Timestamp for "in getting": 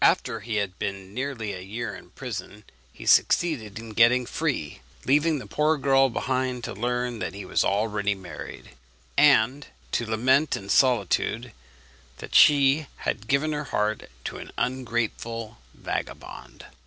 3.77-4.25